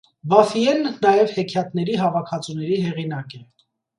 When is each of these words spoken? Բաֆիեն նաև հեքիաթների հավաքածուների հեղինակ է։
Բաֆիեն 0.31 0.79
նաև 1.03 1.33
հեքիաթների 1.35 1.99
հավաքածուների 2.05 2.79
հեղինակ 2.87 3.39
է։ 3.41 3.45